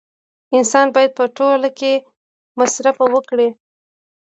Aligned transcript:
انسان 0.57 0.87
باید 0.95 1.11
په 1.17 1.23
ټوله 1.37 1.69
کې 1.79 1.93
مصرف 2.59 2.95
وکړي 3.13 3.49